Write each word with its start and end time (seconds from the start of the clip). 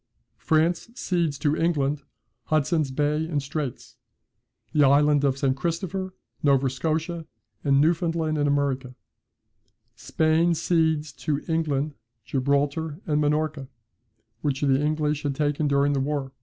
France 0.39 0.89
cedes 0.95 1.37
to 1.37 1.55
England 1.55 2.01
Hudson's 2.45 2.89
Bay 2.89 3.25
and 3.27 3.39
Straits, 3.39 3.97
the 4.73 4.83
Island 4.83 5.23
of 5.23 5.37
St. 5.37 5.55
Christopher, 5.55 6.15
Nova 6.41 6.71
Scotia, 6.71 7.27
and 7.63 7.79
Newfoundland 7.79 8.35
in 8.35 8.47
America, 8.47 8.95
Spain 9.95 10.55
cedes 10.55 11.13
to 11.13 11.45
England 11.47 11.93
Gibraltar 12.25 12.99
and 13.05 13.21
Minorca, 13.21 13.67
which 14.41 14.61
the 14.61 14.81
English 14.83 15.21
had 15.21 15.35
taken 15.35 15.67
during 15.67 15.93
the 15.93 15.99
war. 15.99 16.31